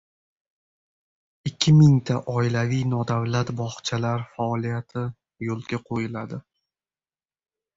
[1.49, 5.05] Ikki mingta oilaviy nodavlat bog‘chalar faoliyati
[5.49, 6.41] yo‘lga qo‘yiladi